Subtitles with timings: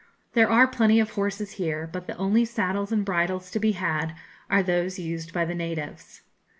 [0.33, 4.15] There are plenty of horses here, but the only saddles and bridles to be had
[4.49, 6.23] are those used by the natives.